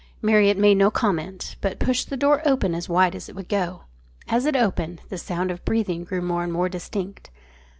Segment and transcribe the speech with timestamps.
[0.19, 3.83] Marriott made no comment, but pushed the door open as wide as it would go.
[4.27, 7.29] As it opened, the sound of breathing grew more and more distinct.